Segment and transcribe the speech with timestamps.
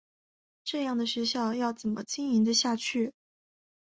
[0.63, 3.13] 这样的学校要怎么经营下去？